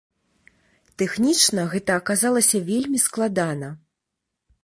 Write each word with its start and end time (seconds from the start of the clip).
Тэхнічна 1.01 1.65
гэта 1.75 1.97
аказалася 2.01 2.57
вельмі 2.71 2.99
складана. 3.05 3.69